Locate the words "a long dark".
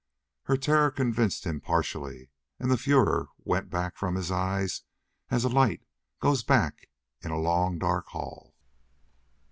7.29-8.07